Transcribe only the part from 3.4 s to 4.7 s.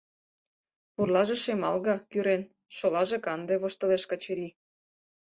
воштылеш Качырий.